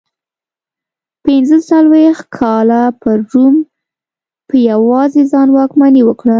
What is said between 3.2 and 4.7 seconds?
روم په